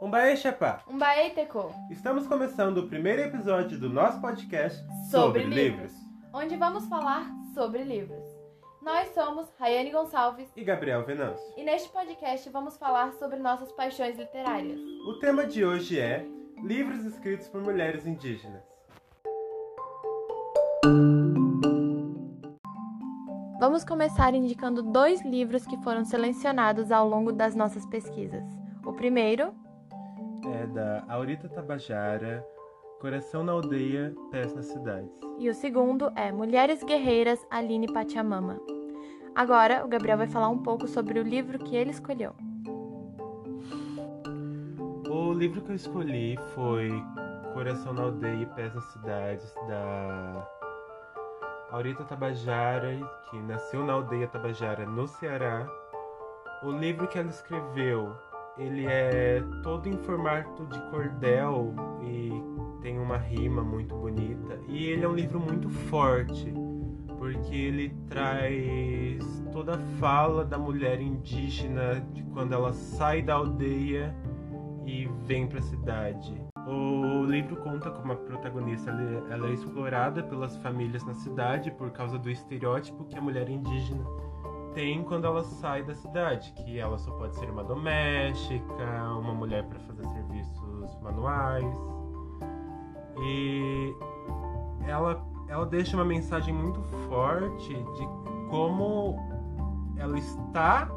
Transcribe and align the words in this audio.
Umbaê 0.00 0.36
Chapá! 0.36 0.80
Umbaê 0.86 1.30
Teco! 1.30 1.74
Estamos 1.90 2.24
começando 2.28 2.78
o 2.78 2.86
primeiro 2.86 3.20
episódio 3.22 3.76
do 3.80 3.88
nosso 3.90 4.20
podcast 4.20 4.78
sobre, 5.10 5.42
sobre 5.42 5.44
livros, 5.44 5.92
onde 6.32 6.54
vamos 6.54 6.86
falar 6.86 7.28
sobre 7.52 7.82
livros. 7.82 8.22
Nós 8.80 9.08
somos 9.08 9.48
Rayane 9.58 9.90
Gonçalves 9.90 10.48
e 10.56 10.62
Gabriel 10.62 11.04
Venâncio. 11.04 11.44
E 11.56 11.64
neste 11.64 11.88
podcast 11.88 12.48
vamos 12.50 12.76
falar 12.76 13.12
sobre 13.14 13.40
nossas 13.40 13.72
paixões 13.72 14.16
literárias. 14.16 14.78
O 15.04 15.18
tema 15.18 15.44
de 15.44 15.64
hoje 15.64 15.98
é 15.98 16.24
livros 16.62 17.04
escritos 17.04 17.48
por 17.48 17.60
mulheres 17.60 18.06
indígenas. 18.06 18.62
Vamos 23.58 23.84
começar 23.84 24.32
indicando 24.32 24.80
dois 24.80 25.24
livros 25.24 25.66
que 25.66 25.76
foram 25.82 26.04
selecionados 26.04 26.92
ao 26.92 27.08
longo 27.08 27.32
das 27.32 27.56
nossas 27.56 27.84
pesquisas. 27.86 28.44
O 28.86 28.92
primeiro 28.92 29.52
da 30.68 31.04
Aurita 31.08 31.48
Tabajara, 31.48 32.44
Coração 33.00 33.44
na 33.44 33.52
Aldeia, 33.52 34.14
Pés 34.30 34.54
nas 34.54 34.66
Cidades. 34.66 35.20
E 35.38 35.48
o 35.48 35.54
segundo 35.54 36.12
é 36.16 36.32
Mulheres 36.32 36.82
Guerreiras, 36.82 37.46
Aline 37.50 37.92
Pachamama. 37.92 38.60
Agora, 39.34 39.84
o 39.84 39.88
Gabriel 39.88 40.18
vai 40.18 40.26
falar 40.26 40.48
um 40.48 40.58
pouco 40.58 40.88
sobre 40.88 41.20
o 41.20 41.22
livro 41.22 41.58
que 41.58 41.76
ele 41.76 41.90
escolheu. 41.90 42.34
O 45.08 45.32
livro 45.32 45.60
que 45.62 45.70
eu 45.70 45.76
escolhi 45.76 46.36
foi 46.54 46.90
Coração 47.54 47.92
na 47.92 48.02
Aldeia 48.02 48.42
e 48.42 48.46
Pés 48.46 48.74
nas 48.74 48.84
Cidades, 48.86 49.54
da 49.68 50.48
Aurita 51.70 52.02
Tabajara, 52.04 52.98
que 53.30 53.38
nasceu 53.42 53.84
na 53.84 53.92
aldeia 53.92 54.26
Tabajara, 54.26 54.86
no 54.86 55.06
Ceará. 55.06 55.68
O 56.62 56.70
livro 56.70 57.06
que 57.06 57.18
ela 57.18 57.28
escreveu, 57.28 58.16
ele 58.58 58.86
é 58.86 59.42
todo 59.62 59.88
em 59.88 59.96
formato 59.98 60.66
de 60.66 60.80
cordel 60.90 61.74
e 62.02 62.30
tem 62.82 62.98
uma 62.98 63.16
rima 63.16 63.62
muito 63.62 63.94
bonita. 63.94 64.58
E 64.68 64.86
ele 64.86 65.04
é 65.04 65.08
um 65.08 65.14
livro 65.14 65.38
muito 65.38 65.68
forte, 65.68 66.52
porque 67.18 67.54
ele 67.54 67.94
traz 68.08 69.44
toda 69.52 69.76
a 69.76 69.78
fala 69.98 70.44
da 70.44 70.58
mulher 70.58 71.00
indígena 71.00 72.00
de 72.12 72.22
quando 72.24 72.52
ela 72.52 72.72
sai 72.72 73.22
da 73.22 73.34
aldeia 73.34 74.14
e 74.84 75.08
vem 75.26 75.46
para 75.46 75.58
a 75.58 75.62
cidade. 75.62 76.34
O 76.66 77.24
livro 77.24 77.56
conta 77.56 77.90
como 77.90 78.12
a 78.12 78.16
protagonista 78.16 78.90
ela 79.30 79.48
é 79.48 79.52
explorada 79.52 80.22
pelas 80.22 80.56
famílias 80.58 81.04
na 81.04 81.14
cidade 81.14 81.70
por 81.70 81.90
causa 81.90 82.18
do 82.18 82.30
estereótipo 82.30 83.04
que 83.04 83.16
a 83.16 83.20
mulher 83.20 83.48
indígena 83.48 84.04
tem 84.74 85.02
quando 85.02 85.26
ela 85.26 85.42
sai 85.42 85.82
da 85.82 85.94
cidade, 85.94 86.52
que 86.52 86.78
ela 86.78 86.98
só 86.98 87.10
pode 87.12 87.36
ser 87.36 87.50
uma 87.50 87.64
doméstica, 87.64 89.12
uma 89.18 89.34
mulher 89.34 89.64
para 89.64 89.78
fazer 89.80 90.04
serviços 90.06 91.00
manuais. 91.02 91.64
E 93.20 93.94
ela, 94.86 95.24
ela 95.48 95.66
deixa 95.66 95.96
uma 95.96 96.04
mensagem 96.04 96.54
muito 96.54 96.80
forte 97.08 97.74
de 97.74 98.08
como 98.50 99.16
ela 99.96 100.18
está 100.18 100.88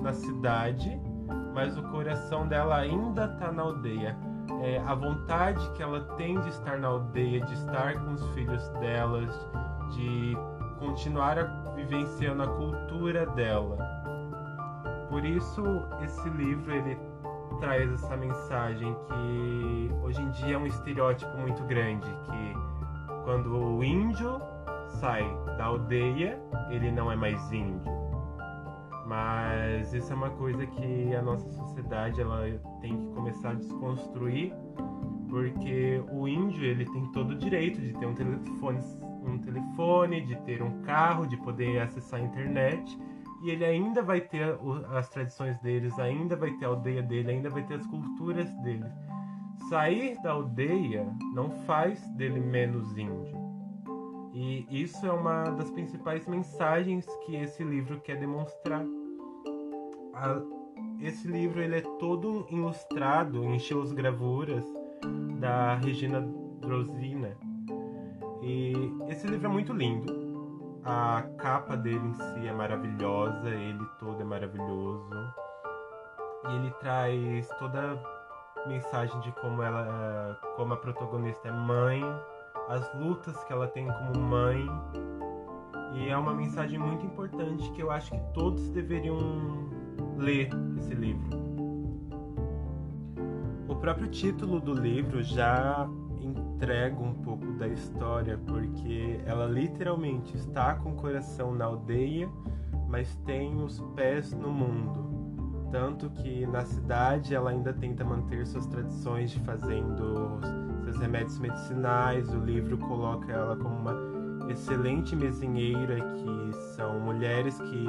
na 0.00 0.12
cidade, 0.12 1.00
mas 1.54 1.76
o 1.76 1.82
coração 1.90 2.46
dela 2.46 2.76
ainda 2.76 3.24
está 3.24 3.50
na 3.50 3.62
aldeia 3.62 4.16
é, 4.62 4.78
a 4.86 4.94
vontade 4.94 5.70
que 5.72 5.82
ela 5.82 6.00
tem 6.16 6.40
de 6.40 6.48
estar 6.48 6.78
na 6.78 6.88
aldeia, 6.88 7.40
de 7.44 7.54
estar 7.54 7.94
com 8.04 8.12
os 8.12 8.28
filhos 8.30 8.68
delas, 8.80 9.34
de 9.90 10.36
continuar 10.82 11.38
a, 11.38 11.44
vivenciando 11.74 12.42
a 12.42 12.46
cultura 12.46 13.26
dela. 13.26 13.78
Por 15.08 15.24
isso 15.24 15.62
esse 16.02 16.28
livro 16.30 16.74
ele 16.74 16.98
traz 17.60 17.90
essa 17.92 18.16
mensagem 18.16 18.94
que 19.06 19.90
hoje 20.02 20.20
em 20.20 20.30
dia 20.30 20.54
é 20.54 20.58
um 20.58 20.66
estereótipo 20.66 21.36
muito 21.38 21.62
grande 21.64 22.06
que 22.06 23.22
quando 23.24 23.54
o 23.54 23.84
índio 23.84 24.40
sai 25.00 25.22
da 25.56 25.66
aldeia, 25.66 26.38
ele 26.70 26.90
não 26.90 27.10
é 27.10 27.16
mais 27.16 27.52
índio 27.52 28.02
mas 29.12 29.92
isso 29.92 30.10
é 30.10 30.16
uma 30.16 30.30
coisa 30.30 30.66
que 30.66 31.14
a 31.14 31.20
nossa 31.20 31.46
sociedade 31.50 32.20
ela 32.20 32.44
tem 32.80 32.96
que 32.96 33.06
começar 33.14 33.50
a 33.50 33.54
desconstruir, 33.54 34.54
porque 35.28 36.02
o 36.10 36.26
índio 36.26 36.64
ele 36.64 36.86
tem 36.86 37.12
todo 37.12 37.32
o 37.32 37.34
direito 37.36 37.78
de 37.78 37.92
ter 37.92 38.06
um 38.06 38.14
telefone, 38.14 38.80
um 39.24 39.38
telefone, 39.38 40.20
de 40.20 40.36
ter 40.42 40.62
um 40.62 40.82
carro, 40.82 41.26
de 41.26 41.36
poder 41.38 41.80
acessar 41.80 42.20
a 42.20 42.22
internet, 42.22 42.98
e 43.42 43.50
ele 43.50 43.64
ainda 43.64 44.02
vai 44.02 44.20
ter 44.20 44.56
as 44.90 45.08
tradições 45.08 45.58
deles, 45.60 45.98
ainda 45.98 46.36
vai 46.36 46.50
ter 46.52 46.64
a 46.64 46.68
aldeia 46.68 47.02
dele, 47.02 47.32
ainda 47.32 47.50
vai 47.50 47.62
ter 47.64 47.74
as 47.74 47.86
culturas 47.86 48.50
dele. 48.62 48.84
Sair 49.68 50.20
da 50.22 50.32
aldeia 50.32 51.06
não 51.34 51.50
faz 51.66 52.00
dele 52.10 52.40
menos 52.40 52.96
índio. 52.96 53.40
E 54.32 54.66
isso 54.70 55.04
é 55.06 55.12
uma 55.12 55.44
das 55.50 55.70
principais 55.70 56.26
mensagens 56.26 57.06
que 57.26 57.36
esse 57.36 57.62
livro 57.62 58.00
quer 58.00 58.18
demonstrar 58.18 58.84
esse 61.00 61.26
livro 61.26 61.60
ele 61.60 61.76
é 61.76 61.80
todo 61.98 62.46
ilustrado 62.48 63.44
em 63.44 63.58
seus 63.58 63.92
gravuras 63.92 64.64
da 65.40 65.74
Regina 65.76 66.20
Drosina. 66.60 67.36
E 68.42 68.72
esse 69.08 69.26
livro 69.28 69.46
é 69.46 69.50
muito 69.50 69.72
lindo. 69.72 70.32
A 70.84 71.22
capa 71.38 71.76
dele 71.76 72.04
em 72.04 72.14
si 72.14 72.48
é 72.48 72.52
maravilhosa, 72.52 73.48
ele 73.48 73.86
todo 74.00 74.20
é 74.20 74.24
maravilhoso. 74.24 75.08
E 76.48 76.56
ele 76.56 76.70
traz 76.80 77.48
toda 77.58 77.96
a 78.56 78.68
mensagem 78.68 79.18
de 79.20 79.30
como 79.32 79.62
ela, 79.62 80.36
como 80.56 80.74
a 80.74 80.76
protagonista 80.76 81.48
é 81.48 81.52
mãe, 81.52 82.02
as 82.68 82.92
lutas 82.96 83.42
que 83.44 83.52
ela 83.52 83.68
tem 83.68 83.86
como 83.86 84.18
mãe. 84.18 84.66
E 85.94 86.08
é 86.08 86.16
uma 86.16 86.34
mensagem 86.34 86.80
muito 86.80 87.06
importante 87.06 87.70
que 87.72 87.80
eu 87.80 87.92
acho 87.92 88.10
que 88.10 88.20
todos 88.34 88.68
deveriam 88.70 89.18
ler 90.16 90.48
esse 90.78 90.94
livro. 90.94 91.51
Próprio 93.82 94.06
título 94.06 94.60
do 94.60 94.74
livro 94.74 95.24
já 95.24 95.88
entrega 96.20 96.96
um 97.00 97.14
pouco 97.14 97.44
da 97.54 97.66
história, 97.66 98.38
porque 98.46 99.20
ela 99.26 99.46
literalmente 99.46 100.36
está 100.36 100.76
com 100.76 100.92
o 100.92 100.94
coração 100.94 101.52
na 101.52 101.64
aldeia, 101.64 102.30
mas 102.88 103.16
tem 103.26 103.60
os 103.60 103.80
pés 103.96 104.32
no 104.34 104.52
mundo. 104.52 105.66
Tanto 105.72 106.08
que 106.10 106.46
na 106.46 106.64
cidade 106.64 107.34
ela 107.34 107.50
ainda 107.50 107.72
tenta 107.72 108.04
manter 108.04 108.46
suas 108.46 108.68
tradições 108.68 109.32
de 109.32 109.40
fazendo 109.40 110.38
seus 110.84 110.98
remédios 110.98 111.40
medicinais. 111.40 112.32
O 112.32 112.38
livro 112.38 112.78
coloca 112.78 113.32
ela 113.32 113.56
como 113.56 113.74
uma 113.74 113.96
excelente 114.48 115.16
mesinheira, 115.16 115.96
que 115.96 116.52
são 116.76 117.00
mulheres 117.00 117.58
que 117.58 117.84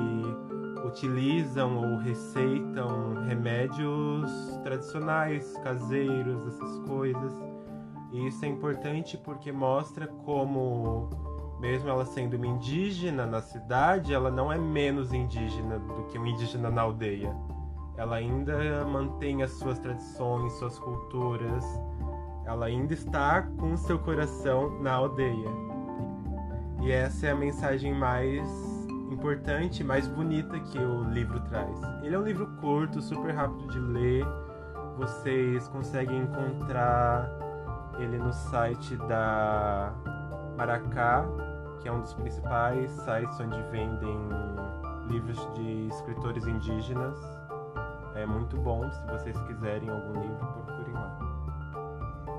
utilizam 0.85 1.77
ou 1.77 1.97
receitam 1.97 3.25
remédios 3.25 4.31
tradicionais, 4.63 5.57
caseiros, 5.63 6.47
essas 6.47 6.79
coisas. 6.79 7.33
E 8.11 8.27
isso 8.27 8.43
é 8.45 8.47
importante 8.47 9.17
porque 9.17 9.51
mostra 9.51 10.07
como, 10.07 11.09
mesmo 11.59 11.89
ela 11.89 12.05
sendo 12.05 12.35
uma 12.35 12.47
indígena 12.47 13.25
na 13.25 13.41
cidade, 13.41 14.13
ela 14.13 14.29
não 14.29 14.51
é 14.51 14.57
menos 14.57 15.13
indígena 15.13 15.79
do 15.79 16.03
que 16.05 16.19
um 16.19 16.25
indígena 16.27 16.69
na 16.69 16.81
aldeia. 16.81 17.35
Ela 17.95 18.17
ainda 18.17 18.85
mantém 18.85 19.43
as 19.43 19.51
suas 19.51 19.79
tradições, 19.79 20.51
suas 20.53 20.77
culturas. 20.79 21.63
Ela 22.45 22.65
ainda 22.65 22.93
está 22.93 23.43
com 23.59 23.77
seu 23.77 23.97
coração 23.99 24.81
na 24.81 24.93
aldeia. 24.93 25.49
E 26.81 26.91
essa 26.91 27.27
é 27.27 27.31
a 27.31 27.35
mensagem 27.35 27.93
mais 27.93 28.72
importante, 29.13 29.83
mais 29.83 30.07
bonita 30.07 30.59
que 30.59 30.77
o 30.77 31.03
livro 31.03 31.39
traz. 31.41 31.79
Ele 32.01 32.15
é 32.15 32.19
um 32.19 32.23
livro 32.23 32.47
curto, 32.59 33.01
super 33.01 33.33
rápido 33.33 33.67
de 33.67 33.79
ler. 33.79 34.25
Vocês 34.97 35.67
conseguem 35.69 36.19
encontrar 36.19 37.29
ele 37.99 38.17
no 38.17 38.33
site 38.33 38.95
da 38.97 39.93
Maracá, 40.57 41.25
que 41.79 41.87
é 41.87 41.91
um 41.91 42.01
dos 42.01 42.13
principais 42.13 42.91
sites 42.91 43.39
onde 43.39 43.61
vendem 43.71 44.17
livros 45.07 45.39
de 45.53 45.87
escritores 45.87 46.45
indígenas. 46.45 47.17
É 48.15 48.25
muito 48.25 48.57
bom, 48.57 48.89
se 48.91 49.05
vocês 49.07 49.39
quiserem 49.41 49.89
algum 49.89 50.21
livro, 50.21 50.37
procurem 50.37 50.93
lá. 50.93 51.19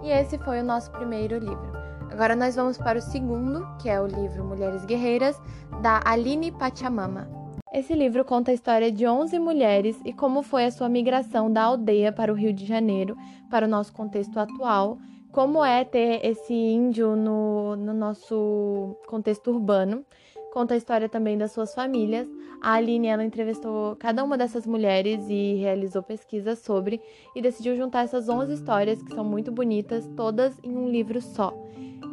E 0.03 0.11
esse 0.11 0.39
foi 0.39 0.61
o 0.61 0.65
nosso 0.65 0.91
primeiro 0.93 1.39
livro. 1.39 1.84
Agora 2.15 2.37
nós 2.37 2.55
vamos 2.55 2.79
para 2.79 3.01
o 3.01 3.03
segundo, 3.03 3.67
que 3.83 3.89
é 3.89 4.01
o 4.01 4.07
livro 4.07 4.45
Mulheres 4.45 4.85
Guerreiras, 4.85 5.37
da 5.83 6.01
Aline 6.05 6.53
Pachamama. 6.53 7.29
Esse 7.73 7.93
livro 7.93 8.25
conta 8.25 8.53
a 8.53 8.55
história 8.55 8.93
de 8.93 9.05
11 9.05 9.37
mulheres 9.41 10.01
e 10.05 10.13
como 10.13 10.41
foi 10.41 10.65
a 10.65 10.71
sua 10.71 10.89
migração 10.89 11.53
da 11.53 11.65
aldeia 11.65 12.13
para 12.13 12.33
o 12.33 12.37
Rio 12.37 12.53
de 12.53 12.65
Janeiro, 12.65 13.17
para 13.51 13.67
o 13.67 13.69
nosso 13.69 13.93
contexto 13.93 14.39
atual, 14.39 14.97
como 15.33 15.65
é 15.65 15.85
ter 15.85 16.25
esse 16.25 16.55
índio 16.55 17.17
no, 17.17 17.75
no 17.75 17.93
nosso 17.93 18.97
contexto 19.09 19.51
urbano, 19.51 20.05
conta 20.55 20.75
a 20.75 20.77
história 20.77 21.09
também 21.09 21.37
das 21.37 21.51
suas 21.51 21.75
famílias. 21.75 22.29
A 22.63 22.75
Aline 22.75 23.09
ela 23.09 23.25
entrevistou 23.25 23.97
cada 23.97 24.23
uma 24.23 24.39
dessas 24.39 24.65
mulheres 24.65 25.27
e 25.29 25.55
realizou 25.55 26.01
pesquisas 26.01 26.61
sobre 26.61 27.03
e 27.35 27.43
decidiu 27.43 27.75
juntar 27.75 28.05
essas 28.05 28.29
11 28.29 28.55
histórias 28.55 29.03
que 29.03 29.13
são 29.13 29.25
muito 29.25 29.51
bonitas, 29.51 30.09
todas 30.17 30.57
em 30.63 30.77
um 30.77 30.89
livro 30.89 31.21
só. 31.21 31.53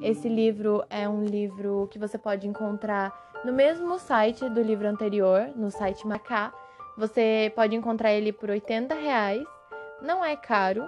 Esse 0.01 0.27
livro 0.27 0.83
é 0.89 1.07
um 1.07 1.23
livro 1.23 1.87
que 1.91 1.99
você 1.99 2.17
pode 2.17 2.47
encontrar 2.47 3.13
no 3.45 3.53
mesmo 3.53 3.99
site 3.99 4.49
do 4.49 4.61
livro 4.61 4.87
anterior, 4.87 5.51
no 5.55 5.69
site 5.69 6.07
Macá. 6.07 6.51
Você 6.97 7.53
pode 7.55 7.75
encontrar 7.75 8.11
ele 8.11 8.33
por 8.33 8.49
80 8.49 8.95
reais. 8.95 9.43
Não 10.01 10.25
é 10.25 10.35
caro, 10.35 10.83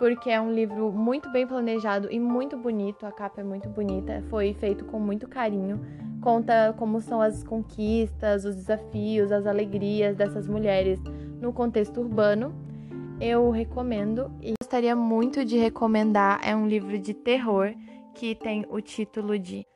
porque 0.00 0.30
é 0.30 0.40
um 0.40 0.50
livro 0.50 0.90
muito 0.90 1.30
bem 1.30 1.46
planejado 1.46 2.10
e 2.10 2.18
muito 2.18 2.56
bonito. 2.56 3.04
A 3.04 3.12
capa 3.12 3.42
é 3.42 3.44
muito 3.44 3.68
bonita, 3.68 4.24
foi 4.30 4.54
feito 4.54 4.86
com 4.86 4.98
muito 4.98 5.28
carinho. 5.28 5.78
Conta 6.22 6.74
como 6.78 7.02
são 7.02 7.20
as 7.20 7.44
conquistas, 7.44 8.46
os 8.46 8.56
desafios, 8.56 9.30
as 9.30 9.46
alegrias 9.46 10.16
dessas 10.16 10.48
mulheres 10.48 10.98
no 11.38 11.52
contexto 11.52 12.00
urbano. 12.00 12.54
Eu 13.20 13.50
recomendo 13.50 14.32
e 14.40 14.54
gostaria 14.58 14.96
muito 14.96 15.44
de 15.44 15.58
recomendar. 15.58 16.40
É 16.42 16.56
um 16.56 16.66
livro 16.66 16.98
de 16.98 17.12
terror 17.12 17.74
que 18.14 18.34
tem 18.34 18.64
o 18.70 18.80
título 18.80 19.38
de 19.38 19.66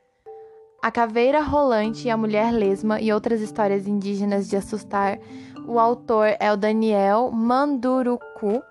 A 0.81 0.89
Caveira 0.89 1.41
Rolante 1.41 2.07
e 2.07 2.09
a 2.09 2.17
Mulher 2.17 2.51
Lesma 2.51 2.99
e 2.99 3.13
outras 3.13 3.41
histórias 3.41 3.87
indígenas 3.87 4.49
de 4.49 4.55
assustar. 4.55 5.19
O 5.67 5.77
autor 5.77 6.35
é 6.39 6.51
o 6.51 6.57
Daniel 6.57 7.29
Manduruku 7.31 8.63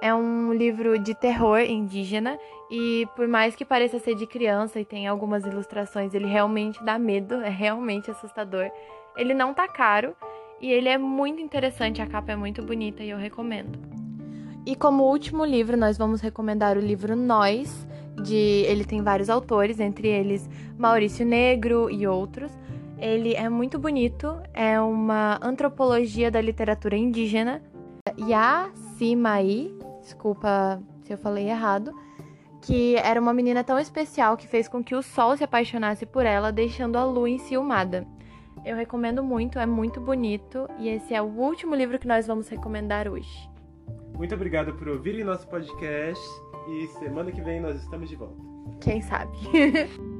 é 0.00 0.14
um 0.14 0.52
livro 0.52 0.98
de 0.98 1.14
terror 1.14 1.60
indígena 1.60 2.38
e 2.70 3.06
por 3.14 3.28
mais 3.28 3.54
que 3.54 3.64
pareça 3.64 3.98
ser 3.98 4.14
de 4.14 4.26
criança 4.26 4.80
e 4.80 4.84
tem 4.84 5.06
algumas 5.06 5.44
ilustrações, 5.44 6.14
ele 6.14 6.26
realmente 6.26 6.82
dá 6.84 6.98
medo, 6.98 7.34
é 7.34 7.48
realmente 7.48 8.10
assustador. 8.10 8.70
Ele 9.16 9.34
não 9.34 9.52
tá 9.52 9.68
caro 9.68 10.14
e 10.60 10.70
ele 10.70 10.88
é 10.88 10.96
muito 10.96 11.40
interessante, 11.40 12.00
a 12.00 12.06
capa 12.06 12.32
é 12.32 12.36
muito 12.36 12.62
bonita 12.62 13.02
e 13.02 13.10
eu 13.10 13.18
recomendo. 13.18 13.78
E 14.64 14.76
como 14.76 15.04
último 15.04 15.44
livro, 15.44 15.76
nós 15.76 15.96
vamos 15.98 16.20
recomendar 16.20 16.76
o 16.76 16.80
livro 16.80 17.16
Nós, 17.16 17.86
de 18.22 18.64
ele 18.66 18.84
tem 18.84 19.02
vários 19.02 19.30
autores, 19.30 19.80
entre 19.80 20.08
eles 20.08 20.48
Maurício 20.78 21.24
Negro 21.24 21.90
e 21.90 22.06
outros. 22.06 22.52
Ele 22.98 23.34
é 23.34 23.48
muito 23.48 23.78
bonito, 23.78 24.40
é 24.52 24.78
uma 24.78 25.38
antropologia 25.42 26.30
da 26.30 26.40
literatura 26.40 26.96
indígena. 26.96 27.62
Yasimai 28.18 29.79
desculpa 30.00 30.82
se 31.02 31.12
eu 31.12 31.18
falei 31.18 31.48
errado, 31.48 31.94
que 32.62 32.96
era 32.96 33.20
uma 33.20 33.32
menina 33.32 33.64
tão 33.64 33.78
especial 33.78 34.36
que 34.36 34.46
fez 34.46 34.68
com 34.68 34.82
que 34.82 34.94
o 34.94 35.02
sol 35.02 35.36
se 35.36 35.44
apaixonasse 35.44 36.04
por 36.04 36.26
ela, 36.26 36.52
deixando 36.52 36.96
a 36.96 37.04
lua 37.04 37.30
enciumada. 37.30 38.06
Eu 38.64 38.76
recomendo 38.76 39.22
muito, 39.22 39.58
é 39.58 39.64
muito 39.64 40.00
bonito 40.00 40.68
e 40.78 40.88
esse 40.88 41.14
é 41.14 41.22
o 41.22 41.26
último 41.26 41.74
livro 41.74 41.98
que 41.98 42.06
nós 42.06 42.26
vamos 42.26 42.48
recomendar 42.48 43.08
hoje. 43.08 43.48
Muito 44.14 44.34
obrigado 44.34 44.74
por 44.74 44.88
ouvirem 44.88 45.24
nosso 45.24 45.48
podcast 45.48 46.22
e 46.68 46.86
semana 46.98 47.32
que 47.32 47.40
vem 47.40 47.60
nós 47.60 47.80
estamos 47.80 48.08
de 48.08 48.16
volta. 48.16 48.36
Quem 48.80 49.00
sabe? 49.00 49.32